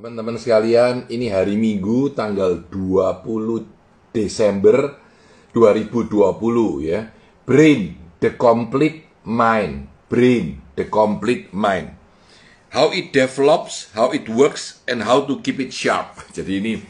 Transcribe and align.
Teman-teman 0.00 0.40
sekalian, 0.40 1.04
ini 1.12 1.28
hari 1.28 1.60
Minggu 1.60 2.16
tanggal 2.16 2.64
20 2.72 4.16
Desember 4.16 4.96
2020 5.52 6.88
ya. 6.88 7.12
Brain, 7.44 8.00
the 8.16 8.32
complete 8.32 9.04
mind. 9.28 9.92
Brain, 10.08 10.56
the 10.72 10.88
complete 10.88 11.52
mind. 11.52 11.92
How 12.72 12.88
it 12.96 13.12
develops, 13.12 13.92
how 13.92 14.08
it 14.16 14.24
works, 14.32 14.80
and 14.88 15.04
how 15.04 15.28
to 15.28 15.36
keep 15.44 15.60
it 15.60 15.68
sharp. 15.68 16.16
Jadi 16.36 16.64
ini 16.64 16.80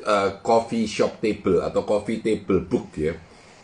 uh, 0.00 0.40
coffee 0.40 0.88
shop 0.88 1.20
table 1.20 1.60
atau 1.60 1.84
coffee 1.84 2.24
table 2.24 2.64
book 2.64 2.96
ya. 2.96 3.12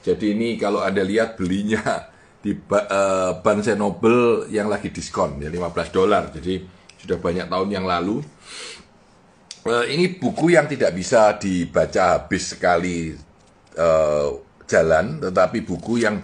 Jadi 0.05 0.37
ini 0.37 0.61
kalau 0.61 0.85
Anda 0.85 1.01
lihat 1.09 1.41
belinya 1.41 2.05
di 2.45 2.53
uh, 2.53 3.41
Barnes 3.41 3.73
Noble 3.81 4.45
yang 4.53 4.69
lagi 4.69 4.93
diskon 4.93 5.41
ya 5.41 5.49
15 5.49 5.89
dolar. 5.89 6.29
Jadi 6.37 6.85
sudah 7.01 7.17
banyak 7.17 7.49
tahun 7.49 7.73
yang 7.73 7.89
lalu 7.89 8.21
uh, 9.67 9.85
ini 9.85 10.17
buku 10.17 10.55
yang 10.55 10.65
tidak 10.71 10.95
bisa 10.97 11.37
dibaca 11.37 12.21
habis 12.21 12.57
sekali 12.57 13.13
uh, 13.77 14.29
jalan, 14.65 15.21
tetapi 15.21 15.67
buku 15.67 16.01
yang 16.01 16.23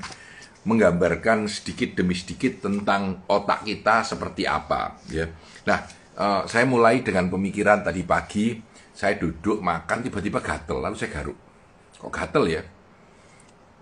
menggambarkan 0.67 1.47
sedikit 1.47 1.95
demi 1.95 2.15
sedikit 2.15 2.67
tentang 2.67 3.23
otak 3.31 3.67
kita 3.67 4.03
seperti 4.03 4.47
apa. 4.49 4.99
Ya. 5.11 5.31
Nah, 5.67 5.79
uh, 6.19 6.43
saya 6.47 6.67
mulai 6.67 7.03
dengan 7.03 7.31
pemikiran 7.31 7.83
tadi 7.87 8.03
pagi, 8.03 8.59
saya 8.95 9.15
duduk 9.19 9.63
makan 9.63 10.07
tiba-tiba 10.07 10.43
gatel, 10.43 10.83
lalu 10.83 10.97
saya 10.99 11.11
garuk. 11.13 11.39
Kok 11.97 12.13
gatel 12.13 12.45
ya? 12.51 12.63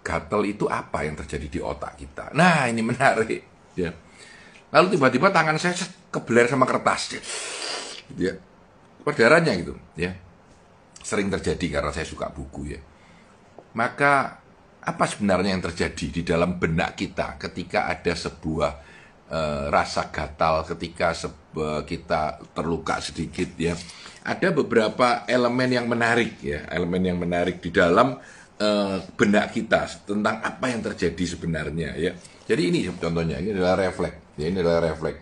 Gatel 0.05 0.43
itu 0.53 0.69
apa 0.69 1.09
yang 1.09 1.17
terjadi 1.17 1.49
di 1.49 1.61
otak 1.65 1.97
kita? 1.97 2.37
Nah, 2.37 2.69
ini 2.69 2.85
menarik. 2.85 3.43
Ya. 3.75 3.97
Lalu 4.69 4.99
tiba-tiba 4.99 5.33
tangan 5.33 5.57
saya 5.57 5.73
kebeler 6.13 6.45
sama 6.51 6.69
kertas. 6.69 7.17
Ya 8.21 8.37
perdarahnya 9.05 9.53
gitu 9.61 9.77
ya. 9.95 10.17
Sering 11.05 11.29
terjadi 11.29 11.79
karena 11.79 11.93
saya 11.93 12.09
suka 12.09 12.33
buku 12.33 12.73
ya. 12.73 12.81
Maka 13.77 14.41
apa 14.85 15.05
sebenarnya 15.05 15.53
yang 15.53 15.65
terjadi 15.65 16.07
di 16.09 16.23
dalam 16.25 16.57
benak 16.57 16.97
kita 16.97 17.37
ketika 17.37 17.93
ada 17.93 18.17
sebuah 18.17 18.73
e, 19.29 19.41
rasa 19.69 20.09
gatal 20.09 20.65
ketika 20.65 21.13
sebuah 21.13 21.85
kita 21.85 22.41
terluka 22.57 23.05
sedikit 23.05 23.53
ya? 23.61 23.77
Ada 24.25 24.57
beberapa 24.57 25.29
elemen 25.29 25.69
yang 25.69 25.85
menarik 25.85 26.41
ya. 26.41 26.65
Elemen 26.73 27.05
yang 27.05 27.21
menarik 27.21 27.61
di 27.61 27.69
dalam 27.69 28.17
e, 28.57 28.69
benak 29.21 29.53
kita 29.53 30.09
tentang 30.09 30.41
apa 30.41 30.65
yang 30.73 30.81
terjadi 30.81 31.37
sebenarnya 31.37 31.93
ya. 32.01 32.17
Jadi 32.49 32.63
ini 32.73 32.89
contohnya 32.89 33.37
ini 33.41 33.53
adalah 33.53 33.77
refleks 33.77 34.41
ya. 34.41 34.49
Ini 34.49 34.57
adalah 34.65 34.81
refleks. 34.89 35.21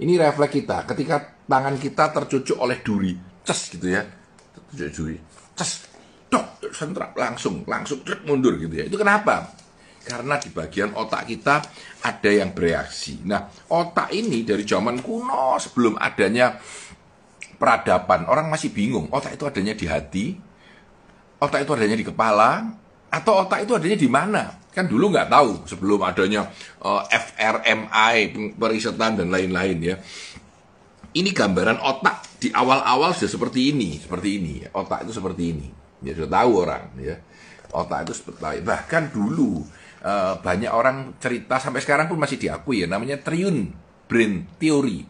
Ini 0.00 0.12
refleks 0.20 0.52
kita. 0.52 0.84
Ketika 0.84 1.33
tangan 1.44 1.76
kita 1.76 2.10
tercucuk 2.10 2.56
oleh 2.60 2.80
duri, 2.80 3.12
ces 3.44 3.60
gitu 3.72 3.86
ya, 3.92 4.02
tercucuk 4.72 4.90
duri, 4.96 5.16
ces, 5.54 5.70
dok, 6.32 6.72
sentrak 6.72 7.12
langsung, 7.14 7.62
langsung 7.68 8.00
cek 8.02 8.24
mundur 8.24 8.56
gitu 8.58 8.74
ya. 8.74 8.84
Itu 8.88 8.96
kenapa? 8.96 9.52
Karena 10.04 10.36
di 10.36 10.52
bagian 10.52 10.92
otak 10.92 11.24
kita 11.24 11.64
ada 12.04 12.30
yang 12.30 12.52
bereaksi. 12.52 13.24
Nah, 13.24 13.48
otak 13.72 14.12
ini 14.12 14.44
dari 14.44 14.68
zaman 14.68 15.00
kuno 15.00 15.56
sebelum 15.56 15.96
adanya 15.96 16.60
peradaban, 17.56 18.28
orang 18.28 18.52
masih 18.52 18.74
bingung. 18.74 19.08
Otak 19.08 19.40
itu 19.40 19.48
adanya 19.48 19.72
di 19.72 19.86
hati, 19.88 20.26
otak 21.40 21.64
itu 21.64 21.72
adanya 21.72 21.96
di 21.96 22.04
kepala, 22.04 22.68
atau 23.08 23.46
otak 23.46 23.64
itu 23.64 23.72
adanya 23.72 23.96
di 23.96 24.08
mana? 24.10 24.42
Kan 24.74 24.90
dulu 24.90 25.14
nggak 25.14 25.30
tahu 25.30 25.64
sebelum 25.70 26.02
adanya 26.02 26.50
uh, 26.82 27.06
eh, 27.06 27.22
FRMI, 27.22 28.14
perisetan 28.58 29.16
dan 29.16 29.30
lain-lain 29.30 29.78
ya. 29.80 29.96
Ini 31.14 31.30
gambaran 31.30 31.78
otak 31.78 32.42
di 32.42 32.50
awal-awal 32.50 33.14
sudah 33.14 33.30
seperti 33.30 33.70
ini, 33.70 34.02
seperti 34.02 34.28
ini. 34.42 34.54
Otak 34.74 35.06
itu 35.06 35.14
seperti 35.14 35.42
ini. 35.54 35.68
Ya 36.02 36.12
sudah 36.18 36.42
tahu 36.42 36.50
orang 36.66 36.90
ya. 36.98 37.16
Otak 37.70 38.10
itu 38.10 38.18
seperti. 38.18 38.66
Bahkan 38.66 39.14
dulu 39.14 39.62
uh, 40.02 40.34
banyak 40.42 40.74
orang 40.74 41.14
cerita 41.22 41.62
sampai 41.62 41.86
sekarang 41.86 42.10
pun 42.10 42.18
masih 42.18 42.34
diakui 42.34 42.82
ya 42.82 42.90
namanya 42.90 43.22
triun 43.22 43.70
brain 44.10 44.42
theory. 44.58 45.06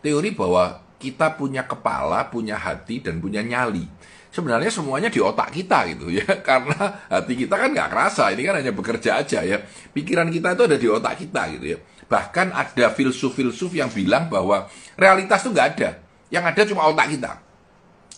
Teori 0.00 0.32
bahwa 0.32 0.80
kita 0.96 1.36
punya 1.36 1.68
kepala, 1.68 2.32
punya 2.32 2.56
hati 2.56 3.04
dan 3.04 3.20
punya 3.20 3.44
nyali 3.44 3.84
sebenarnya 4.32 4.72
semuanya 4.72 5.12
di 5.12 5.20
otak 5.20 5.52
kita 5.52 5.84
gitu 5.92 6.08
ya 6.08 6.24
karena 6.48 7.04
hati 7.12 7.36
kita 7.36 7.54
kan 7.54 7.68
nggak 7.68 7.90
kerasa 7.92 8.32
ini 8.32 8.48
kan 8.48 8.64
hanya 8.64 8.72
bekerja 8.72 9.20
aja 9.20 9.44
ya 9.44 9.60
pikiran 9.92 10.32
kita 10.32 10.56
itu 10.56 10.62
ada 10.64 10.76
di 10.80 10.88
otak 10.88 11.20
kita 11.20 11.42
gitu 11.52 11.76
ya 11.76 11.78
bahkan 12.12 12.52
ada 12.52 12.92
filsuf-filsuf 12.92 13.72
yang 13.72 13.88
bilang 13.88 14.28
bahwa 14.28 14.68
realitas 15.00 15.40
itu 15.40 15.56
nggak 15.56 15.68
ada. 15.72 15.90
Yang 16.28 16.44
ada 16.44 16.60
cuma 16.68 16.84
otak 16.92 17.08
kita. 17.08 17.32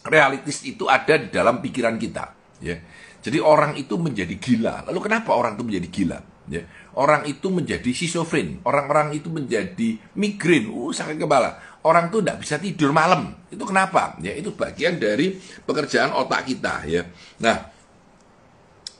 Realitas 0.02 0.66
itu 0.66 0.90
ada 0.90 1.14
di 1.14 1.30
dalam 1.30 1.62
pikiran 1.62 1.94
kita 1.94 2.34
ya. 2.58 2.76
Jadi 3.22 3.38
orang 3.38 3.78
itu 3.78 3.94
menjadi 3.94 4.34
gila. 4.34 4.82
Lalu 4.90 4.98
kenapa 4.98 5.30
orang 5.32 5.54
itu 5.54 5.62
menjadi 5.62 5.88
gila 5.88 6.18
ya? 6.50 6.62
Orang 6.98 7.22
itu 7.30 7.46
menjadi 7.54 7.90
schizofren 7.94 8.58
orang-orang 8.66 9.14
itu 9.14 9.30
menjadi 9.30 10.02
migrain. 10.18 10.66
Uh 10.66 10.90
sakit 10.90 11.14
kepala. 11.14 11.78
Orang 11.86 12.10
tuh 12.10 12.18
tidak 12.18 12.42
bisa 12.42 12.58
tidur 12.58 12.90
malam. 12.90 13.46
Itu 13.46 13.62
kenapa? 13.62 14.18
Ya 14.18 14.34
itu 14.34 14.50
bagian 14.58 14.98
dari 14.98 15.38
pekerjaan 15.38 16.10
otak 16.18 16.50
kita 16.50 16.82
ya. 16.90 17.06
Nah, 17.40 17.56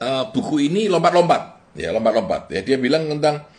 uh, 0.05 0.25
buku 0.28 0.69
ini 0.69 0.87
lompat-lompat, 0.93 1.75
ya 1.81 1.91
lompat-lompat. 1.97 2.53
Ya 2.53 2.61
dia 2.61 2.76
bilang 2.76 3.09
tentang 3.09 3.53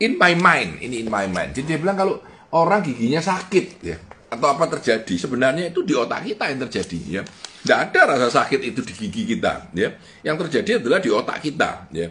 in 0.00 0.16
my 0.16 0.32
mind, 0.34 0.80
ini 0.80 1.04
in 1.04 1.08
my 1.12 1.28
mind. 1.28 1.52
Jadi 1.52 1.76
dia 1.76 1.78
bilang 1.78 1.96
kalau 1.96 2.16
orang 2.56 2.80
giginya 2.82 3.20
sakit 3.20 3.66
ya 3.84 3.96
atau 4.30 4.46
apa 4.46 4.70
terjadi 4.78 5.14
sebenarnya 5.26 5.74
itu 5.74 5.82
di 5.82 5.92
otak 5.92 6.22
kita 6.22 6.48
yang 6.48 6.60
terjadi 6.66 7.00
ya. 7.20 7.22
Tidak 7.60 7.78
ada 7.90 8.16
rasa 8.16 8.28
sakit 8.40 8.60
itu 8.72 8.80
di 8.80 8.92
gigi 8.96 9.22
kita 9.36 9.74
ya. 9.76 9.92
Yang 10.24 10.48
terjadi 10.48 10.80
adalah 10.80 10.98
di 11.02 11.10
otak 11.12 11.38
kita 11.44 11.70
ya. 11.92 12.08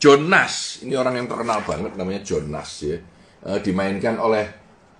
Jonas, 0.00 0.84
ini 0.84 0.98
orang 0.98 1.22
yang 1.22 1.28
terkenal 1.30 1.64
banget 1.64 1.92
namanya 1.96 2.20
Jonas 2.26 2.70
ya. 2.82 2.98
Uh, 3.44 3.60
dimainkan 3.60 4.16
oleh 4.16 4.48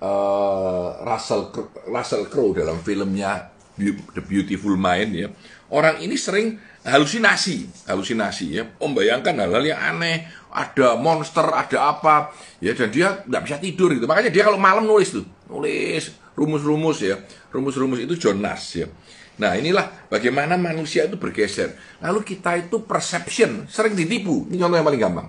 uh, 0.05 1.01
Russell 1.01 1.49
Russell 1.89 2.29
Crowe 2.29 2.53
dalam 2.53 2.77
filmnya 2.85 3.54
The 3.79 4.23
Beautiful 4.23 4.79
Mind 4.79 5.11
ya. 5.15 5.29
Orang 5.71 5.99
ini 5.99 6.15
sering 6.15 6.61
halusinasi, 6.87 7.89
halusinasi 7.91 8.47
ya. 8.55 8.63
Om 8.79 8.95
bayangkan 8.95 9.35
hal-hal 9.35 9.65
yang 9.65 9.81
aneh, 9.81 10.31
ada 10.55 10.95
monster, 10.95 11.43
ada 11.51 11.91
apa, 11.91 12.31
ya 12.63 12.77
dan 12.79 12.89
dia 12.95 13.25
nggak 13.27 13.43
bisa 13.43 13.57
tidur 13.59 13.91
gitu. 13.91 14.07
Makanya 14.07 14.31
dia 14.31 14.47
kalau 14.47 14.61
malam 14.61 14.87
nulis 14.87 15.11
tuh, 15.11 15.27
nulis 15.51 16.15
rumus-rumus 16.39 17.03
ya, 17.03 17.19
rumus-rumus 17.51 17.99
itu 18.03 18.15
Jonas 18.15 18.63
ya. 18.79 18.87
Nah 19.35 19.59
inilah 19.59 20.07
bagaimana 20.07 20.55
manusia 20.55 21.11
itu 21.11 21.19
bergeser. 21.19 21.75
Lalu 21.99 22.23
kita 22.23 22.55
itu 22.55 22.87
perception 22.87 23.67
sering 23.67 23.99
ditipu. 23.99 24.47
Ini 24.47 24.63
contoh 24.63 24.79
yang 24.79 24.87
paling 24.87 25.03
gampang. 25.03 25.29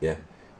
Ya, 0.00 0.16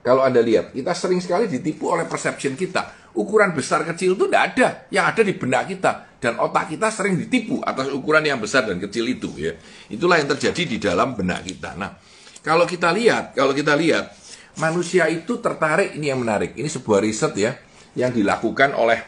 kalau 0.06 0.22
Anda 0.22 0.38
lihat, 0.38 0.70
kita 0.70 0.94
sering 0.94 1.18
sekali 1.18 1.50
ditipu 1.50 1.90
oleh 1.90 2.06
perception 2.06 2.54
kita. 2.54 3.05
Ukuran 3.16 3.56
besar 3.56 3.82
kecil 3.88 4.12
itu 4.12 4.28
tidak 4.28 4.42
ada. 4.52 4.68
Yang 4.92 5.04
ada 5.08 5.22
di 5.24 5.34
benak 5.34 5.64
kita. 5.72 5.92
Dan 6.20 6.36
otak 6.36 6.68
kita 6.68 6.92
sering 6.92 7.16
ditipu 7.16 7.64
atas 7.64 7.88
ukuran 7.88 8.24
yang 8.24 8.36
besar 8.36 8.68
dan 8.68 8.76
kecil 8.76 9.08
itu. 9.08 9.32
ya. 9.40 9.56
Itulah 9.88 10.20
yang 10.20 10.28
terjadi 10.36 10.62
di 10.68 10.76
dalam 10.76 11.16
benak 11.16 11.48
kita. 11.48 11.72
Nah, 11.80 11.96
kalau 12.44 12.68
kita 12.68 12.92
lihat, 12.92 13.32
kalau 13.32 13.56
kita 13.56 13.72
lihat, 13.72 14.12
manusia 14.60 15.08
itu 15.08 15.40
tertarik, 15.40 15.96
ini 15.96 16.12
yang 16.12 16.20
menarik. 16.20 16.52
Ini 16.54 16.68
sebuah 16.68 17.00
riset 17.00 17.32
ya, 17.34 17.56
yang 17.96 18.12
dilakukan 18.12 18.76
oleh 18.76 19.00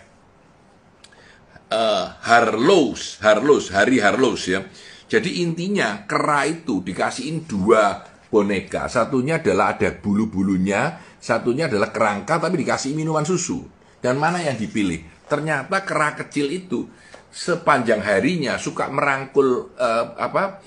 uh, 1.73 2.07
Harlows, 2.25 3.21
Harlows, 3.21 3.73
Hari 3.73 4.01
Harlows 4.01 4.43
ya. 4.49 4.65
Jadi 5.09 5.41
intinya 5.41 6.05
kera 6.05 6.45
itu 6.45 6.85
dikasihin 6.85 7.49
dua 7.49 8.05
boneka. 8.29 8.93
Satunya 8.93 9.41
adalah 9.41 9.77
ada 9.77 9.89
bulu-bulunya, 9.97 11.01
satunya 11.17 11.65
adalah 11.65 11.89
kerangka 11.89 12.37
tapi 12.37 12.61
dikasih 12.61 12.93
minuman 12.93 13.25
susu. 13.25 13.78
Dan 13.99 14.19
mana 14.19 14.39
yang 14.43 14.55
dipilih? 14.55 15.27
Ternyata 15.27 15.85
kera 15.85 16.15
kecil 16.17 16.49
itu 16.55 16.89
sepanjang 17.29 18.01
harinya 18.01 18.57
suka 18.57 18.89
merangkul 18.89 19.77
uh, 19.77 20.17
apa 20.17 20.65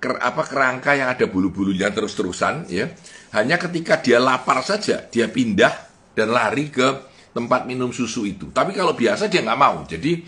ker, 0.00 0.20
apa 0.20 0.42
kerangka 0.44 0.96
yang 0.96 1.12
ada 1.12 1.24
bulu-bulunya 1.28 1.88
terus-terusan 1.92 2.68
ya. 2.68 2.88
Hanya 3.34 3.58
ketika 3.58 3.98
dia 4.00 4.20
lapar 4.22 4.60
saja 4.62 5.04
dia 5.08 5.26
pindah 5.28 5.72
dan 6.14 6.30
lari 6.30 6.70
ke 6.70 7.12
tempat 7.34 7.66
minum 7.66 7.90
susu 7.90 8.24
itu. 8.24 8.54
Tapi 8.54 8.70
kalau 8.72 8.94
biasa 8.94 9.26
dia 9.26 9.42
nggak 9.42 9.60
mau. 9.60 9.82
Jadi 9.84 10.22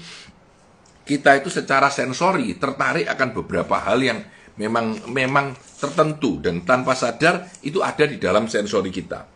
kita 1.07 1.39
itu 1.39 1.49
secara 1.53 1.87
sensori 1.87 2.59
tertarik 2.59 3.07
akan 3.07 3.29
beberapa 3.31 3.79
hal 3.79 4.03
yang 4.03 4.19
memang 4.59 5.07
memang 5.13 5.55
tertentu 5.79 6.43
dan 6.43 6.67
tanpa 6.67 6.99
sadar 6.99 7.47
itu 7.63 7.79
ada 7.85 8.05
di 8.09 8.19
dalam 8.19 8.51
sensori 8.51 8.91
kita. 8.91 9.36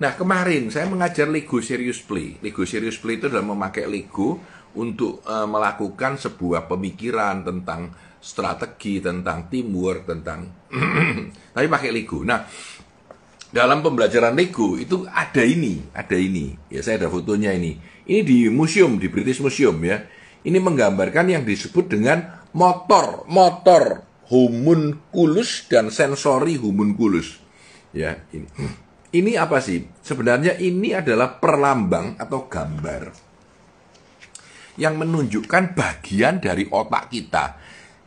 Nah 0.00 0.16
kemarin 0.16 0.72
saya 0.72 0.88
mengajar 0.88 1.28
Lego 1.28 1.60
Serious 1.60 2.00
Play. 2.00 2.40
Lego 2.40 2.64
Serious 2.64 2.96
Play 2.96 3.20
itu 3.20 3.28
adalah 3.28 3.44
memakai 3.44 3.84
Lego 3.84 4.40
untuk 4.72 5.20
uh, 5.28 5.44
melakukan 5.44 6.16
sebuah 6.16 6.64
pemikiran 6.72 7.44
tentang 7.44 7.92
strategi, 8.16 9.04
tentang 9.04 9.52
teamwork, 9.52 10.08
tentang 10.08 10.48
tapi 11.54 11.66
pakai 11.68 11.92
Lego. 11.92 12.24
Nah 12.24 12.48
dalam 13.52 13.84
pembelajaran 13.84 14.32
Lego 14.32 14.80
itu 14.80 15.04
ada 15.04 15.44
ini, 15.44 15.84
ada 15.92 16.16
ini. 16.16 16.56
Ya 16.72 16.80
saya 16.80 17.04
ada 17.04 17.12
fotonya 17.12 17.52
ini. 17.52 17.76
Ini 18.08 18.24
di 18.24 18.48
museum 18.48 18.96
di 18.96 19.12
British 19.12 19.44
Museum 19.44 19.76
ya. 19.84 20.00
Ini 20.40 20.56
menggambarkan 20.56 21.28
yang 21.28 21.44
disebut 21.44 21.92
dengan 21.92 22.48
motor, 22.56 23.28
motor 23.28 24.08
homunculus 24.32 25.68
dan 25.68 25.92
sensori 25.92 26.56
homunculus. 26.56 27.36
Ya, 27.92 28.24
ini. 28.32 28.48
Ini 29.10 29.34
apa 29.42 29.58
sih? 29.58 29.82
Sebenarnya 30.06 30.54
ini 30.62 30.94
adalah 30.94 31.34
perlambang 31.42 32.14
atau 32.14 32.46
gambar 32.46 33.10
yang 34.78 34.94
menunjukkan 34.94 35.74
bagian 35.74 36.38
dari 36.38 36.70
otak 36.70 37.10
kita 37.10 37.58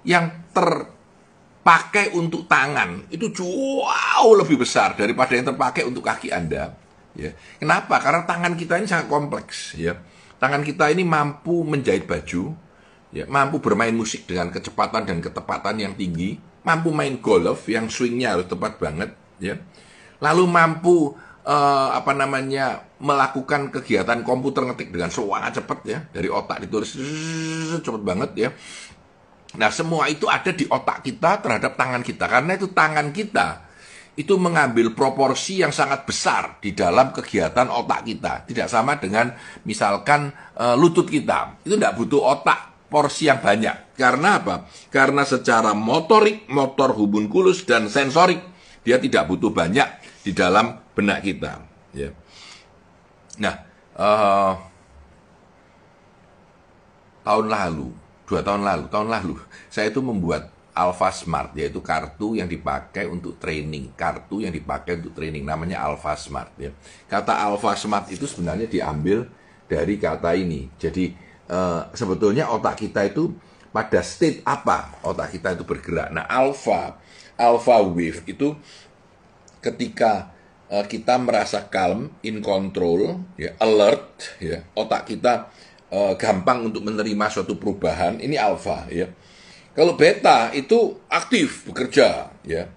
yang 0.07 0.47
terpakai 0.55 2.15
untuk 2.15 2.47
tangan 2.47 3.11
itu 3.11 3.35
jauh 3.35 4.33
lebih 4.39 4.63
besar 4.63 4.95
daripada 4.95 5.35
yang 5.35 5.51
terpakai 5.51 5.83
untuk 5.83 6.07
kaki 6.07 6.31
Anda. 6.31 6.71
Ya. 7.19 7.35
Kenapa? 7.59 7.99
Karena 7.99 8.23
tangan 8.23 8.55
kita 8.55 8.79
ini 8.79 8.87
sangat 8.87 9.11
kompleks. 9.11 9.75
Ya. 9.75 9.99
Tangan 10.39 10.63
kita 10.63 10.87
ini 10.87 11.03
mampu 11.03 11.67
menjahit 11.67 12.07
baju, 12.07 12.55
ya, 13.11 13.27
mampu 13.27 13.59
bermain 13.59 13.95
musik 13.95 14.23
dengan 14.23 14.51
kecepatan 14.51 15.03
dan 15.03 15.19
ketepatan 15.19 15.79
yang 15.79 15.93
tinggi, 15.99 16.35
mampu 16.63 16.95
main 16.95 17.19
golf 17.19 17.67
yang 17.67 17.87
swingnya 17.87 18.35
harus 18.35 18.47
tepat 18.51 18.75
banget, 18.75 19.15
ya 19.39 19.55
lalu 20.23 20.43
mampu 20.47 21.11
uh, 21.43 21.89
apa 21.91 22.15
namanya 22.15 22.87
melakukan 23.03 23.67
kegiatan 23.67 24.23
komputer 24.23 24.63
ngetik 24.63 24.95
dengan 24.95 25.11
sangat 25.11 25.59
cepat 25.59 25.79
ya 25.83 25.99
dari 26.07 26.31
otak 26.31 26.63
ditulis 26.63 26.95
cepat 27.83 28.01
banget 28.01 28.31
ya. 28.39 28.49
Nah 29.53 29.69
semua 29.69 30.09
itu 30.09 30.25
ada 30.25 30.49
di 30.49 30.65
otak 30.65 31.05
kita 31.05 31.43
terhadap 31.43 31.77
tangan 31.77 32.01
kita. 32.01 32.25
Karena 32.25 32.57
itu 32.57 32.71
tangan 32.71 33.11
kita 33.13 33.47
itu 34.13 34.37
mengambil 34.37 34.93
proporsi 34.93 35.61
yang 35.61 35.73
sangat 35.73 36.05
besar 36.05 36.57
di 36.61 36.73
dalam 36.73 37.13
kegiatan 37.13 37.69
otak 37.69 38.07
kita. 38.07 38.47
Tidak 38.49 38.67
sama 38.71 38.97
dengan 38.97 39.29
misalkan 39.67 40.33
uh, 40.57 40.73
lutut 40.73 41.05
kita. 41.05 41.61
Itu 41.61 41.77
tidak 41.77 41.99
butuh 41.99 42.21
otak 42.39 42.89
porsi 42.89 43.29
yang 43.29 43.43
banyak. 43.43 43.93
Karena 43.93 44.41
apa? 44.41 44.65
Karena 44.89 45.21
secara 45.21 45.77
motorik 45.77 46.49
motor 46.49 46.97
hubun 46.97 47.29
kulus 47.29 47.61
dan 47.67 47.91
sensorik 47.91 48.41
dia 48.83 48.97
tidak 48.99 49.29
butuh 49.29 49.53
banyak 49.53 50.03
di 50.23 50.31
dalam 50.31 50.79
benak 50.95 51.21
kita. 51.21 51.61
Ya. 51.93 52.09
Nah, 53.37 53.55
uh, 53.99 54.53
tahun 57.27 57.47
lalu, 57.51 57.87
dua 58.25 58.41
tahun 58.41 58.63
lalu, 58.63 58.83
tahun 58.89 59.07
lalu, 59.11 59.35
saya 59.67 59.91
itu 59.91 59.99
membuat 59.99 60.49
Alpha 60.73 61.13
Smart, 61.13 61.53
yaitu 61.53 61.85
kartu 61.85 62.33
yang 62.33 62.49
dipakai 62.49 63.05
untuk 63.05 63.37
training, 63.37 63.93
kartu 63.93 64.41
yang 64.41 64.49
dipakai 64.49 64.97
untuk 64.97 65.13
training, 65.13 65.45
namanya 65.45 65.85
Alpha 65.85 66.17
Smart. 66.17 66.49
Ya. 66.57 66.73
Kata 67.05 67.37
Alpha 67.45 67.77
Smart 67.77 68.09
itu 68.09 68.25
sebenarnya 68.25 68.65
diambil 68.65 69.29
dari 69.69 70.01
kata 70.01 70.33
ini. 70.33 70.69
Jadi 70.81 71.13
uh, 71.49 71.89
sebetulnya 71.93 72.49
otak 72.49 72.81
kita 72.81 73.05
itu 73.05 73.33
pada 73.73 74.05
state 74.05 74.45
apa 74.45 75.01
otak 75.01 75.33
kita 75.33 75.57
itu 75.57 75.65
bergerak. 75.65 76.13
Nah, 76.13 76.29
alpha, 76.29 77.01
alpha 77.33 77.81
wave 77.81 78.21
itu 78.29 78.53
ketika 79.63 80.35
uh, 80.67 80.83
kita 80.83 81.15
merasa 81.15 81.71
calm, 81.71 82.11
in 82.27 82.43
control, 82.43 83.23
ya, 83.39 83.55
alert, 83.63 84.35
ya, 84.43 84.67
otak 84.75 85.07
kita 85.07 85.47
uh, 85.87 86.19
gampang 86.19 86.67
untuk 86.67 86.83
menerima 86.83 87.25
suatu 87.31 87.55
perubahan, 87.55 88.19
ini 88.19 88.35
alpha, 88.35 88.91
ya. 88.91 89.07
Kalau 89.73 89.95
beta 89.95 90.51
itu 90.51 91.01
aktif, 91.07 91.65
bekerja, 91.71 92.29
ya. 92.43 92.67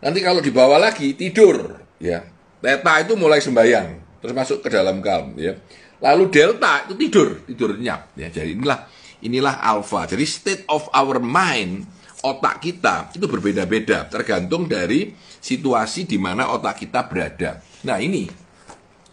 Nanti 0.00 0.22
kalau 0.22 0.38
dibawa 0.38 0.78
lagi 0.78 1.18
tidur, 1.18 1.82
ya. 1.98 2.22
Theta 2.62 2.92
itu 3.02 3.18
mulai 3.18 3.42
sembayang, 3.42 4.20
terus 4.22 4.32
masuk 4.32 4.58
ke 4.64 4.68
dalam 4.70 5.02
calm, 5.02 5.36
ya. 5.36 5.58
Lalu 6.00 6.28
delta 6.32 6.86
itu 6.88 6.94
tidur, 6.96 7.28
tidur 7.44 7.76
nyap, 7.76 8.16
ya. 8.16 8.30
Jadi 8.32 8.56
inilah 8.56 8.80
inilah 9.24 9.54
alpha. 9.60 10.04
Jadi 10.08 10.24
state 10.24 10.62
of 10.68 10.88
our 10.92 11.20
mind, 11.20 11.88
otak 12.24 12.64
kita 12.64 13.12
itu 13.12 13.26
berbeda-beda, 13.28 14.08
tergantung 14.08 14.64
dari 14.64 15.12
situasi 15.40 16.08
di 16.08 16.16
mana 16.16 16.48
otak 16.54 16.86
kita 16.86 17.04
berada. 17.10 17.60
Nah 17.84 18.00
ini, 18.00 18.24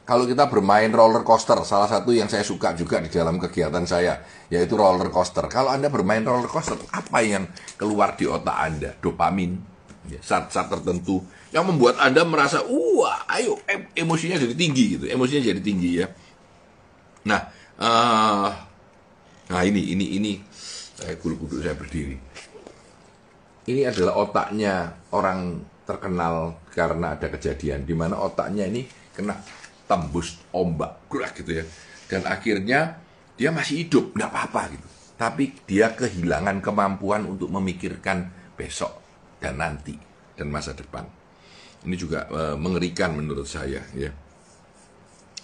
kalau 0.04 0.28
kita 0.28 0.52
bermain 0.52 0.92
roller 0.92 1.24
coaster, 1.24 1.56
salah 1.64 1.88
satu 1.88 2.12
yang 2.12 2.28
saya 2.28 2.44
suka 2.44 2.76
juga 2.76 3.00
di 3.00 3.08
dalam 3.08 3.40
kegiatan 3.40 3.88
saya, 3.88 4.20
yaitu 4.52 4.76
roller 4.76 5.08
coaster. 5.08 5.48
Kalau 5.48 5.72
Anda 5.72 5.88
bermain 5.88 6.24
roller 6.24 6.52
coaster, 6.52 6.76
apa 6.92 7.24
yang 7.24 7.48
keluar 7.80 8.20
di 8.20 8.28
otak 8.28 8.58
Anda? 8.60 8.92
Dopamin, 9.00 9.56
ya, 10.12 10.20
saat-saat 10.20 10.68
tertentu, 10.68 11.24
yang 11.56 11.64
membuat 11.64 12.04
Anda 12.04 12.28
merasa, 12.28 12.68
wah, 12.68 13.24
ayo, 13.32 13.64
emosinya 13.96 14.36
jadi 14.36 14.56
tinggi 14.56 15.00
gitu, 15.00 15.06
emosinya 15.08 15.44
jadi 15.56 15.62
tinggi 15.64 15.92
ya. 16.04 16.08
Nah, 17.24 17.42
uh, 17.80 18.52
nah 19.48 19.62
ini, 19.64 19.96
ini, 19.96 20.20
ini, 20.20 20.34
saya 21.00 21.16
kudu-kudu 21.16 21.64
saya 21.64 21.80
berdiri. 21.80 22.20
Ini 23.64 23.88
adalah 23.88 24.20
otaknya 24.20 24.92
orang 25.16 25.64
terkenal 25.88 26.60
karena 26.72 27.16
ada 27.16 27.28
kejadian 27.32 27.88
di 27.88 27.96
mana 27.96 28.20
otaknya 28.20 28.68
ini 28.68 28.84
kena 29.16 29.40
tembus 29.88 30.40
ombak 30.52 31.08
gitu 31.38 31.64
ya. 31.64 31.66
Dan 32.12 32.28
akhirnya 32.28 33.00
dia 33.40 33.50
masih 33.56 33.88
hidup 33.88 34.12
nggak 34.16 34.30
apa-apa 34.32 34.62
gitu. 34.76 34.88
Tapi 35.16 35.44
dia 35.64 35.96
kehilangan 35.96 36.60
kemampuan 36.60 37.24
untuk 37.24 37.48
memikirkan 37.48 38.28
besok 38.60 39.00
dan 39.40 39.60
nanti 39.60 39.96
dan 40.36 40.52
masa 40.52 40.76
depan. 40.76 41.08
Ini 41.84 41.96
juga 42.00 42.28
e, 42.28 42.42
mengerikan 42.56 43.16
menurut 43.16 43.48
saya 43.48 43.84
ya. 43.96 44.12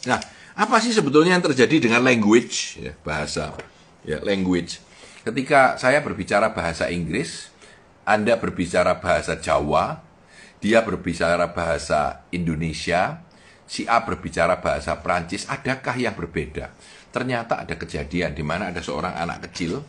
Nah 0.08 0.20
apa 0.60 0.76
sih 0.84 0.92
sebetulnya 0.92 1.36
yang 1.40 1.46
terjadi 1.46 1.88
dengan 1.88 2.04
language 2.04 2.84
ya 2.84 2.92
bahasa 3.04 3.56
ya 4.04 4.20
language? 4.24 4.84
Ketika 5.24 5.76
saya 5.76 6.00
berbicara 6.00 6.52
bahasa 6.56 6.88
Inggris 6.88 7.49
anda 8.10 8.42
berbicara 8.42 8.98
bahasa 8.98 9.38
Jawa, 9.38 10.02
dia 10.58 10.82
berbicara 10.82 11.54
bahasa 11.54 12.26
Indonesia, 12.34 13.22
si 13.70 13.86
A 13.86 14.02
berbicara 14.02 14.58
bahasa 14.58 14.98
Prancis, 14.98 15.46
adakah 15.46 15.94
yang 15.94 16.18
berbeda? 16.18 16.74
Ternyata 17.14 17.62
ada 17.62 17.78
kejadian 17.78 18.34
di 18.34 18.42
mana 18.42 18.74
ada 18.74 18.82
seorang 18.82 19.14
anak 19.14 19.50
kecil 19.50 19.86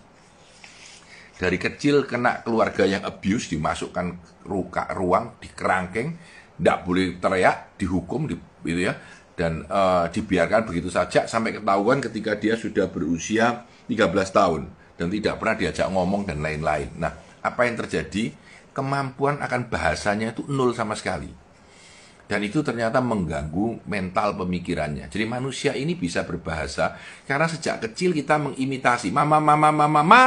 dari 1.41 1.57
kecil 1.57 2.05
kena 2.05 2.45
keluarga 2.45 2.85
yang 2.85 3.01
abuse 3.01 3.49
dimasukkan 3.49 4.21
ruka 4.45 4.93
ruang 4.93 5.41
di 5.41 5.49
kerangkeng 5.49 6.21
tidak 6.61 6.79
boleh 6.85 7.17
teriak 7.17 7.81
dihukum 7.81 8.29
di, 8.29 8.37
gitu 8.69 8.85
ya 8.85 8.93
dan 9.41 9.65
uh, 9.73 10.05
dibiarkan 10.13 10.69
begitu 10.69 10.93
saja 10.93 11.25
sampai 11.25 11.57
ketahuan 11.57 12.05
ketika 12.05 12.37
dia 12.37 12.61
sudah 12.61 12.93
berusia 12.93 13.65
13 13.89 14.13
tahun 14.13 14.69
dan 15.01 15.09
tidak 15.09 15.41
pernah 15.41 15.57
diajak 15.57 15.89
ngomong 15.89 16.29
dan 16.29 16.45
lain-lain. 16.45 16.93
Nah, 17.01 17.17
apa 17.41 17.67
yang 17.69 17.77
terjadi? 17.81 18.33
kemampuan 18.71 19.43
akan 19.43 19.67
bahasanya 19.69 20.33
itu 20.33 20.47
nol 20.47 20.73
sama 20.73 20.95
sekali. 20.95 21.31
Dan 22.31 22.47
itu 22.47 22.63
ternyata 22.63 23.03
mengganggu 23.03 23.83
mental 23.91 24.39
pemikirannya. 24.39 25.11
Jadi 25.11 25.27
manusia 25.27 25.75
ini 25.75 25.99
bisa 25.99 26.23
berbahasa 26.23 26.95
karena 27.27 27.51
sejak 27.51 27.83
kecil 27.83 28.15
kita 28.15 28.39
mengimitasi 28.39 29.11
mama 29.11 29.43
mama 29.43 29.75
mama 29.75 29.87
mama 29.91 30.25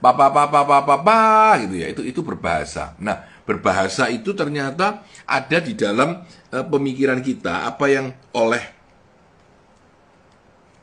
papa 0.00 0.32
papa 0.32 0.64
papa 0.64 0.78
papa 0.80 1.20
gitu 1.60 1.76
ya. 1.76 1.92
Itu 1.92 2.00
itu 2.08 2.24
berbahasa. 2.24 2.96
Nah, 3.04 3.20
berbahasa 3.44 4.08
itu 4.08 4.32
ternyata 4.32 5.04
ada 5.28 5.58
di 5.60 5.76
dalam 5.76 6.24
uh, 6.56 6.64
pemikiran 6.64 7.20
kita 7.20 7.68
apa 7.68 7.84
yang 7.92 8.16
oleh 8.32 8.80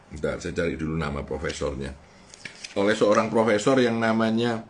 Bentar, 0.08 0.40
saya 0.40 0.56
cari 0.56 0.80
dulu 0.80 0.96
nama 0.96 1.20
profesornya. 1.20 1.92
Oleh 2.80 2.96
seorang 2.96 3.28
profesor 3.28 3.76
yang 3.76 4.00
namanya 4.00 4.64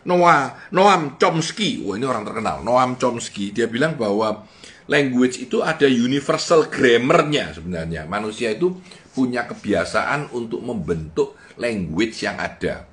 Noah, 0.00 0.72
Noam 0.72 1.20
Chomsky, 1.20 1.84
wah 1.84 1.96
ini 1.96 2.08
orang 2.08 2.24
terkenal, 2.24 2.64
Noam 2.64 2.96
Chomsky, 2.96 3.52
dia 3.52 3.68
bilang 3.68 4.00
bahwa 4.00 4.48
language 4.88 5.44
itu 5.44 5.60
ada 5.60 5.86
universal 5.86 6.66
grammarnya 6.66 7.52
sebenarnya. 7.52 8.08
Manusia 8.08 8.50
itu 8.50 8.80
punya 9.12 9.44
kebiasaan 9.44 10.32
untuk 10.32 10.64
membentuk 10.64 11.36
language 11.60 12.24
yang 12.24 12.40
ada. 12.40 12.88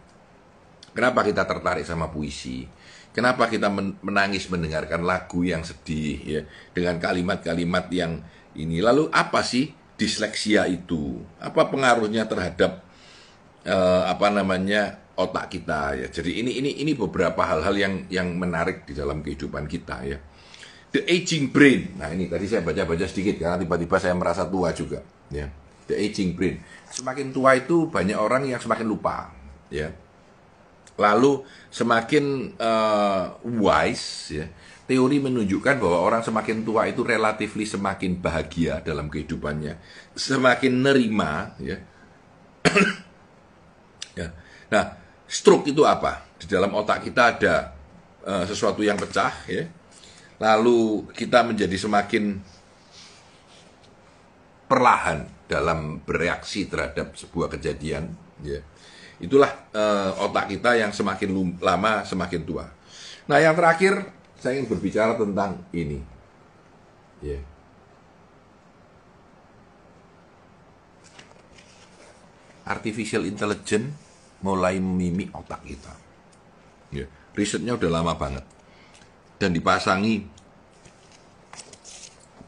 Kenapa 0.91 1.23
kita 1.23 1.47
tertarik 1.47 1.85
sama 1.87 2.11
puisi? 2.11 2.67
Kenapa 3.15 3.49
kita 3.49 3.71
menangis 4.03 4.45
mendengarkan 4.45 5.01
lagu 5.01 5.41
yang 5.41 5.65
sedih 5.65 6.17
ya 6.21 6.41
dengan 6.69 7.01
kalimat-kalimat 7.01 7.89
yang 7.89 8.21
ini? 8.53 8.77
Lalu 8.77 9.09
apa 9.09 9.41
sih 9.41 9.73
disleksia 9.97 10.69
itu? 10.69 11.25
Apa 11.41 11.65
pengaruhnya 11.65 12.29
terhadap 12.29 12.85
uh, 13.65 14.05
apa 14.05 14.29
namanya 14.29 15.01
otak 15.17 15.49
kita 15.49 15.97
ya. 15.97 16.07
Jadi 16.13 16.45
ini 16.45 16.61
ini 16.61 16.71
ini 16.85 16.93
beberapa 16.93 17.41
hal-hal 17.41 17.75
yang 17.75 17.93
yang 18.07 18.37
menarik 18.37 18.85
di 18.85 18.93
dalam 18.93 19.25
kehidupan 19.25 19.65
kita 19.65 20.05
ya. 20.05 20.17
The 20.93 21.03
aging 21.03 21.51
brain. 21.51 21.99
Nah, 21.99 22.13
ini 22.13 22.31
tadi 22.31 22.47
saya 22.47 22.63
baca-baca 22.63 23.03
sedikit 23.09 23.43
karena 23.43 23.59
tiba-tiba 23.59 23.97
saya 23.99 24.15
merasa 24.15 24.47
tua 24.47 24.71
juga 24.71 25.03
ya. 25.33 25.49
The 25.89 25.97
aging 25.97 26.37
brain. 26.37 26.61
Semakin 26.93 27.33
tua 27.33 27.57
itu 27.57 27.89
banyak 27.89 28.15
orang 28.15 28.47
yang 28.47 28.61
semakin 28.61 28.87
lupa 28.87 29.33
ya. 29.73 29.91
Lalu 30.97 31.45
semakin 31.69 32.57
uh, 32.57 33.37
wise 33.45 34.33
ya, 34.33 34.49
teori 34.89 35.21
menunjukkan 35.21 35.77
bahwa 35.77 36.01
orang 36.01 36.21
semakin 36.25 36.65
tua 36.65 36.89
itu 36.89 37.05
relatifly 37.05 37.69
semakin 37.69 38.17
bahagia 38.17 38.81
dalam 38.81 39.05
kehidupannya, 39.05 39.77
semakin 40.17 40.73
nerima, 40.81 41.53
ya. 41.61 41.77
ya. 44.25 44.33
Nah, 44.73 45.06
stroke 45.27 45.69
itu 45.69 45.83
apa? 45.83 46.23
Di 46.39 46.47
dalam 46.47 46.71
otak 46.73 47.03
kita 47.03 47.37
ada 47.37 47.55
uh, 48.23 48.43
sesuatu 48.47 48.81
yang 48.81 48.95
pecah, 48.95 49.31
ya. 49.45 49.67
Lalu 50.39 51.11
kita 51.11 51.43
menjadi 51.43 51.75
semakin 51.75 52.39
perlahan 54.67 55.27
dalam 55.47 55.99
bereaksi 56.03 56.67
terhadap 56.71 57.13
sebuah 57.19 57.51
kejadian, 57.59 58.15
ya. 58.41 58.63
Itulah 59.19 59.49
uh, 59.75 60.25
otak 60.29 60.47
kita 60.47 60.77
yang 60.77 60.95
semakin 60.95 61.57
lama 61.59 62.05
semakin 62.05 62.41
tua. 62.47 62.65
Nah, 63.27 63.37
yang 63.41 63.57
terakhir 63.57 64.07
saya 64.37 64.61
ingin 64.61 64.69
berbicara 64.69 65.17
tentang 65.17 65.65
ini. 65.73 65.99
Ya. 67.19 67.41
Artificial 72.67 73.25
intelligence 73.25 74.06
mulai 74.41 74.77
memimik 74.77 75.33
otak 75.33 75.65
kita. 75.65 75.93
Ya. 76.93 77.05
Risetnya 77.33 77.77
udah 77.77 77.89
lama 78.01 78.13
banget. 78.17 78.45
Dan 79.37 79.53
dipasangi 79.53 80.25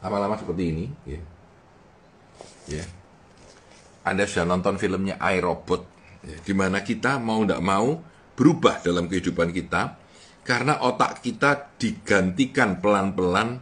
lama-lama 0.00 0.34
seperti 0.40 0.62
ini. 0.70 0.86
Ya. 1.06 1.20
Ya. 2.70 2.84
Anda 4.00 4.24
sudah 4.24 4.48
nonton 4.48 4.80
filmnya 4.80 5.20
iRobot, 5.20 5.84
ya, 6.24 6.36
di 6.40 6.54
mana 6.56 6.80
kita 6.80 7.20
mau 7.20 7.44
tidak 7.44 7.60
mau 7.60 8.00
berubah 8.32 8.80
dalam 8.80 9.04
kehidupan 9.12 9.52
kita 9.52 10.00
karena 10.40 10.80
otak 10.80 11.20
kita 11.20 11.76
digantikan 11.76 12.80
pelan-pelan 12.80 13.60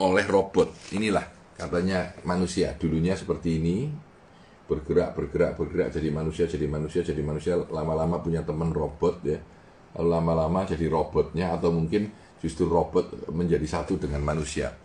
oleh 0.00 0.24
robot. 0.24 0.72
Inilah 0.96 1.28
katanya 1.60 2.16
manusia. 2.24 2.72
Dulunya 2.80 3.12
seperti 3.12 3.60
ini, 3.60 3.92
bergerak, 4.66 5.14
bergerak, 5.14 5.54
bergerak, 5.54 5.88
jadi 5.94 6.08
manusia, 6.10 6.44
jadi 6.50 6.66
manusia, 6.66 7.00
jadi 7.06 7.22
manusia. 7.22 7.54
Lama-lama 7.70 8.18
punya 8.22 8.42
teman 8.42 8.74
robot 8.74 9.22
ya. 9.22 9.38
Lama-lama 9.96 10.68
jadi 10.68 10.90
robotnya 10.90 11.56
atau 11.56 11.72
mungkin 11.72 12.12
justru 12.42 12.68
robot 12.68 13.30
menjadi 13.32 13.64
satu 13.64 13.96
dengan 13.96 14.20
manusia. 14.20 14.76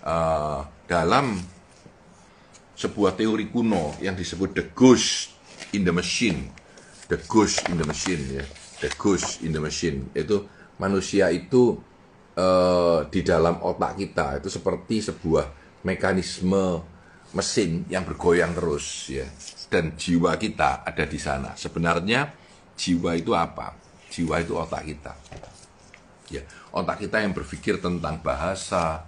Uh, 0.00 0.64
dalam 0.88 1.36
sebuah 2.72 3.12
teori 3.20 3.52
kuno 3.52 3.92
yang 4.00 4.16
disebut 4.16 4.56
the 4.56 4.64
ghost 4.72 5.36
in 5.76 5.84
the 5.84 5.92
machine, 5.92 6.48
the 7.12 7.20
ghost 7.28 7.68
in 7.68 7.76
the 7.76 7.84
machine 7.84 8.24
ya 8.40 8.44
the 8.80 8.90
ghost 8.96 9.44
in 9.44 9.52
the 9.52 9.60
machine 9.60 10.08
itu 10.16 10.48
manusia 10.80 11.28
itu 11.28 11.76
uh, 12.34 13.04
di 13.12 13.20
dalam 13.20 13.60
otak 13.60 14.00
kita 14.00 14.40
itu 14.40 14.48
seperti 14.48 15.04
sebuah 15.04 15.52
mekanisme 15.84 16.80
mesin 17.36 17.86
yang 17.86 18.02
bergoyang 18.06 18.54
terus 18.54 19.10
ya. 19.10 19.26
Dan 19.70 19.94
jiwa 19.94 20.34
kita 20.34 20.82
ada 20.82 21.04
di 21.06 21.18
sana. 21.18 21.54
Sebenarnya 21.54 22.26
jiwa 22.74 23.14
itu 23.14 23.34
apa? 23.36 23.74
Jiwa 24.10 24.42
itu 24.42 24.58
otak 24.58 24.82
kita. 24.86 25.12
Ya 26.30 26.42
otak 26.70 27.02
kita 27.02 27.22
yang 27.22 27.34
berpikir 27.34 27.82
tentang 27.82 28.22
bahasa 28.22 29.02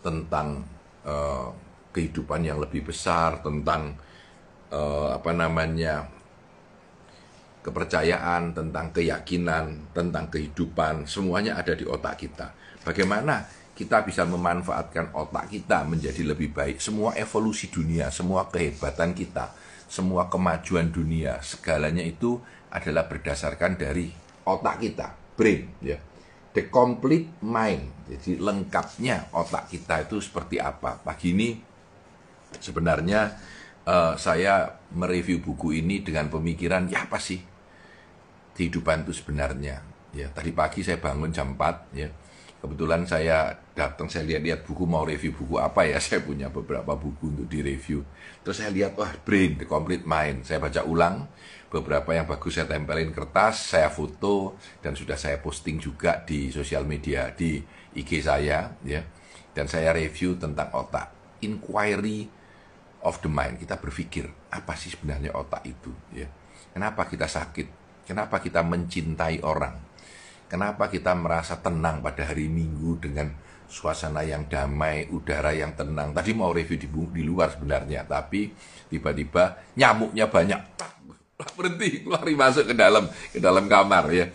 tentang 0.00 0.62
uh, 1.02 1.50
kehidupan 1.90 2.46
yang 2.46 2.62
lebih 2.62 2.86
besar 2.86 3.42
tentang 3.42 3.98
uh, 4.70 5.18
apa 5.18 5.30
namanya 5.34 6.06
kepercayaan, 7.60 8.56
tentang 8.56 8.88
keyakinan, 8.88 9.92
tentang 9.92 10.32
kehidupan, 10.32 11.04
semuanya 11.04 11.60
ada 11.60 11.76
di 11.76 11.84
otak 11.84 12.24
kita. 12.24 12.56
Bagaimana 12.80 13.44
kita 13.80 14.04
bisa 14.04 14.28
memanfaatkan 14.28 15.16
otak 15.16 15.48
kita 15.48 15.88
menjadi 15.88 16.20
lebih 16.28 16.52
baik? 16.52 16.84
Semua 16.84 17.16
evolusi 17.16 17.72
dunia, 17.72 18.12
semua 18.12 18.44
kehebatan 18.52 19.16
kita, 19.16 19.56
semua 19.88 20.28
kemajuan 20.28 20.92
dunia, 20.92 21.40
segalanya 21.40 22.04
itu 22.04 22.36
adalah 22.68 23.08
berdasarkan 23.08 23.80
dari 23.80 24.12
otak 24.44 24.84
kita, 24.84 25.16
brain, 25.32 25.64
ya. 25.80 25.96
The 26.52 26.68
complete 26.68 27.40
mind, 27.40 28.10
jadi 28.10 28.36
lengkapnya 28.42 29.32
otak 29.32 29.70
kita 29.72 30.04
itu 30.04 30.20
seperti 30.20 30.58
apa? 30.60 30.98
Pagi 31.00 31.30
ini 31.32 31.54
sebenarnya 32.58 33.38
uh, 33.86 34.18
saya 34.18 34.82
mereview 34.92 35.38
buku 35.38 35.78
ini 35.78 36.02
dengan 36.02 36.26
pemikiran 36.26 36.90
ya 36.90 37.06
apa 37.06 37.22
sih 37.22 37.38
kehidupan 38.58 39.06
itu 39.06 39.14
sebenarnya. 39.14 39.80
Ya, 40.10 40.26
tadi 40.34 40.50
pagi 40.50 40.82
saya 40.82 40.98
bangun 40.98 41.30
jam 41.30 41.54
4 41.54 41.94
ya. 41.94 42.10
Kebetulan 42.60 43.08
saya 43.08 43.56
datang 43.72 44.12
saya 44.12 44.28
lihat-lihat 44.28 44.68
buku 44.68 44.84
mau 44.84 45.00
review 45.08 45.32
buku 45.32 45.56
apa 45.56 45.88
ya. 45.88 45.96
Saya 46.04 46.20
punya 46.20 46.52
beberapa 46.52 46.92
buku 46.92 47.32
untuk 47.32 47.48
direview. 47.48 48.04
Terus 48.44 48.60
saya 48.60 48.68
lihat 48.68 49.00
wah 49.00 49.08
Brain 49.24 49.56
The 49.56 49.64
Complete 49.64 50.04
Mind. 50.04 50.44
Saya 50.44 50.60
baca 50.60 50.84
ulang 50.84 51.24
beberapa 51.72 52.12
yang 52.12 52.28
bagus 52.28 52.60
saya 52.60 52.68
tempelin 52.68 53.16
kertas, 53.16 53.72
saya 53.72 53.88
foto 53.88 54.60
dan 54.84 54.92
sudah 54.92 55.16
saya 55.16 55.40
posting 55.40 55.80
juga 55.80 56.20
di 56.20 56.52
sosial 56.52 56.84
media 56.84 57.32
di 57.32 57.64
IG 57.96 58.20
saya 58.20 58.76
ya. 58.84 59.00
Dan 59.56 59.64
saya 59.64 59.96
review 59.96 60.36
tentang 60.36 60.68
otak. 60.76 61.40
Inquiry 61.40 62.28
of 63.08 63.24
the 63.24 63.32
mind. 63.32 63.56
Kita 63.56 63.80
berpikir 63.80 64.28
apa 64.52 64.76
sih 64.76 64.92
sebenarnya 64.92 65.32
otak 65.32 65.64
itu 65.64 65.88
ya. 66.12 66.28
Kenapa 66.76 67.08
kita 67.08 67.24
sakit? 67.24 67.80
Kenapa 68.04 68.36
kita 68.44 68.60
mencintai 68.60 69.40
orang? 69.40 69.89
Kenapa 70.50 70.90
kita 70.90 71.14
merasa 71.14 71.62
tenang 71.62 72.02
pada 72.02 72.26
hari 72.26 72.50
Minggu 72.50 72.98
dengan 72.98 73.30
suasana 73.70 74.26
yang 74.26 74.50
damai, 74.50 75.06
udara 75.06 75.54
yang 75.54 75.78
tenang? 75.78 76.10
Tadi 76.10 76.34
mau 76.34 76.50
review 76.50 76.74
di, 76.74 76.90
di 76.90 77.22
luar 77.22 77.54
sebenarnya, 77.54 78.02
tapi 78.02 78.50
tiba-tiba 78.90 79.62
nyamuknya 79.78 80.26
banyak. 80.26 80.60
Berhenti, 81.54 82.02
lari 82.02 82.34
masuk 82.34 82.66
ke 82.66 82.74
dalam 82.74 83.06
ke 83.30 83.38
dalam 83.38 83.70
kamar 83.70 84.10
ya. 84.10 84.26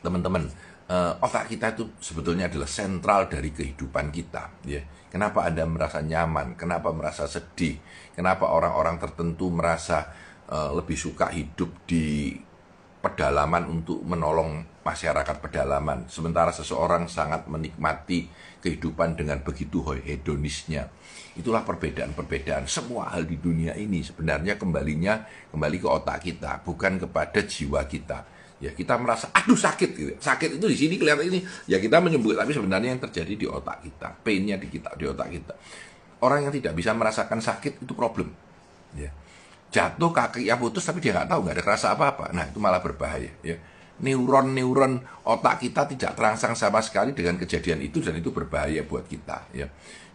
Teman-teman, 0.00 0.48
uh, 0.88 1.12
otak 1.20 1.52
kita 1.52 1.76
itu 1.76 1.92
sebetulnya 2.00 2.48
adalah 2.48 2.66
sentral 2.66 3.28
dari 3.28 3.52
kehidupan 3.52 4.08
kita 4.08 4.64
ya. 4.64 4.80
Kenapa 5.12 5.44
Anda 5.44 5.68
merasa 5.68 6.00
nyaman? 6.00 6.56
Kenapa 6.56 6.88
merasa 6.96 7.28
sedih? 7.28 7.76
Kenapa 8.16 8.48
orang-orang 8.48 8.96
tertentu 8.96 9.52
merasa 9.52 10.08
uh, 10.48 10.72
lebih 10.72 10.96
suka 10.96 11.28
hidup 11.36 11.84
di 11.84 12.32
pedalaman 13.00 13.68
untuk 13.68 14.02
menolong 14.02 14.64
masyarakat 14.82 15.36
pedalaman. 15.42 16.06
Sementara 16.06 16.50
seseorang 16.50 17.06
sangat 17.10 17.46
menikmati 17.50 18.30
kehidupan 18.62 19.18
dengan 19.18 19.42
begitu 19.42 19.82
hedonisnya. 19.82 20.90
Itulah 21.36 21.62
perbedaan-perbedaan. 21.62 22.64
Semua 22.66 23.12
hal 23.12 23.28
di 23.28 23.36
dunia 23.36 23.76
ini 23.76 24.00
sebenarnya 24.00 24.56
kembalinya 24.56 25.22
kembali 25.52 25.76
ke 25.78 25.88
otak 25.88 26.18
kita, 26.24 26.64
bukan 26.64 26.96
kepada 27.02 27.40
jiwa 27.44 27.84
kita. 27.84 28.24
Ya 28.56 28.72
kita 28.72 28.96
merasa 28.96 29.28
aduh 29.36 29.58
sakit 29.58 29.90
gitu. 29.92 30.12
Sakit 30.16 30.56
itu 30.56 30.66
di 30.66 30.78
sini 30.78 30.94
kelihatan 30.96 31.28
ini. 31.28 31.40
Ya 31.68 31.76
kita 31.76 32.00
menyembuh 32.00 32.32
tapi 32.32 32.56
sebenarnya 32.56 32.96
yang 32.96 33.02
terjadi 33.04 33.36
di 33.36 33.44
otak 33.44 33.84
kita. 33.84 34.16
Painnya 34.24 34.56
di 34.56 34.72
kita 34.72 34.96
di 34.96 35.04
otak 35.04 35.28
kita. 35.28 35.52
Orang 36.24 36.48
yang 36.48 36.52
tidak 36.56 36.72
bisa 36.72 36.96
merasakan 36.96 37.44
sakit 37.44 37.84
itu 37.84 37.92
problem. 37.92 38.32
Ya 38.96 39.12
jatuh 39.70 40.10
kaki 40.14 40.46
ya 40.46 40.56
putus 40.56 40.86
tapi 40.86 41.02
dia 41.02 41.12
nggak 41.12 41.28
tahu 41.28 41.40
nggak 41.46 41.56
ada 41.60 41.64
kerasa 41.64 41.86
apa-apa. 41.92 42.32
Nah 42.32 42.48
itu 42.48 42.58
malah 42.62 42.80
berbahaya 42.80 43.32
ya. 43.42 43.56
Neuron-neuron 43.96 45.00
otak 45.24 45.64
kita 45.64 45.88
tidak 45.88 46.12
terangsang 46.16 46.52
sama 46.52 46.84
sekali 46.84 47.16
dengan 47.16 47.40
kejadian 47.40 47.80
itu 47.80 48.04
dan 48.04 48.16
itu 48.16 48.28
berbahaya 48.28 48.84
buat 48.84 49.08
kita 49.08 49.50
ya. 49.56 49.66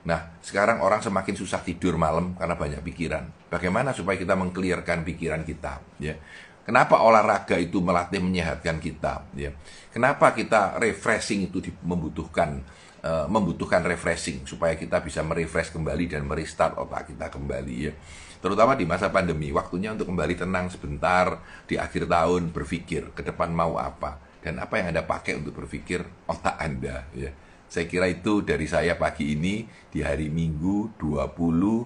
Nah 0.05 0.37
sekarang 0.41 0.81
orang 0.81 1.01
semakin 1.01 1.33
susah 1.37 1.61
tidur 1.61 1.97
malam 1.97 2.37
karena 2.37 2.55
banyak 2.57 2.81
pikiran. 2.81 3.49
Bagaimana 3.49 3.93
supaya 3.93 4.17
kita 4.17 4.37
mengklirkan 4.37 5.05
pikiran 5.05 5.41
kita 5.45 5.81
ya? 6.01 6.15
Kenapa 6.61 7.01
olahraga 7.01 7.57
itu 7.57 7.81
melatih 7.81 8.21
menyehatkan 8.21 8.77
kita? 8.77 9.25
Ya. 9.33 9.49
Kenapa 9.89 10.29
kita 10.37 10.77
refreshing 10.77 11.49
itu 11.49 11.57
membutuhkan 11.81 12.61
uh, 13.01 13.25
membutuhkan 13.25 13.81
refreshing 13.81 14.45
supaya 14.45 14.77
kita 14.77 15.01
bisa 15.01 15.25
merefresh 15.25 15.73
kembali 15.73 16.05
dan 16.05 16.21
merestart 16.29 16.77
otak 16.77 17.13
kita 17.13 17.33
kembali 17.33 17.75
ya 17.89 17.93
terutama 18.41 18.73
di 18.73 18.89
masa 18.89 19.13
pandemi 19.13 19.53
waktunya 19.53 19.93
untuk 19.93 20.09
kembali 20.09 20.35
tenang 20.35 20.67
sebentar 20.73 21.39
di 21.69 21.77
akhir 21.77 22.09
tahun 22.09 22.49
berpikir 22.49 23.13
ke 23.13 23.21
depan 23.21 23.53
mau 23.53 23.77
apa 23.77 24.17
dan 24.41 24.57
apa 24.57 24.81
yang 24.81 24.91
anda 24.91 25.05
pakai 25.05 25.37
untuk 25.37 25.63
berpikir 25.63 26.01
otak 26.25 26.57
anda 26.57 27.05
ya. 27.13 27.29
Saya 27.71 27.87
kira 27.87 28.11
itu 28.11 28.43
dari 28.43 28.67
saya 28.67 28.99
pagi 28.99 29.31
ini 29.31 29.63
di 29.87 30.03
hari 30.03 30.27
Minggu 30.27 30.99
20 30.99 31.07
uh, 31.07 31.79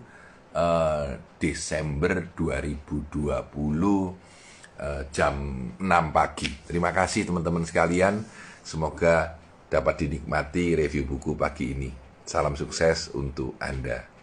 eh, 0.58 1.08
Desember 1.38 2.26
2020 2.34 3.22
uh, 3.22 4.10
eh, 4.82 5.04
jam 5.14 5.36
6 5.78 5.86
pagi. 6.10 6.50
Terima 6.66 6.90
kasih 6.90 7.30
teman-teman 7.30 7.62
sekalian. 7.70 8.26
Semoga 8.66 9.38
dapat 9.70 10.10
dinikmati 10.10 10.74
review 10.74 11.06
buku 11.06 11.38
pagi 11.38 11.78
ini. 11.78 11.94
Salam 12.26 12.58
sukses 12.58 13.14
untuk 13.14 13.54
anda 13.62 14.15